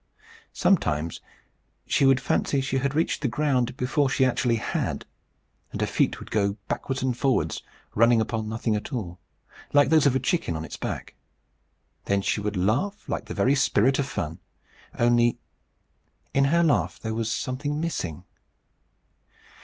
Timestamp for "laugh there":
16.63-17.13